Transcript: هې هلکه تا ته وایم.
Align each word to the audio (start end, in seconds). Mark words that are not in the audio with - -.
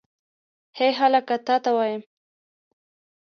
هې 0.77 0.87
هلکه 0.99 1.35
تا 1.45 1.55
ته 1.63 1.69
وایم. 1.77 2.01